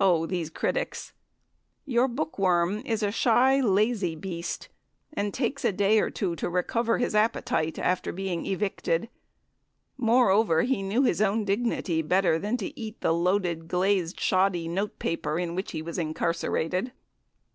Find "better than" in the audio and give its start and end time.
12.00-12.56